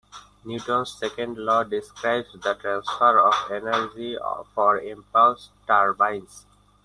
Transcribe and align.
Newton's 0.43 0.93
second 0.93 1.37
law 1.37 1.63
describes 1.63 2.29
the 2.33 2.55
transfer 2.55 3.19
of 3.19 3.51
energy 3.51 4.17
for 4.55 4.79
impulse 4.79 5.49
turbines. 5.67 6.43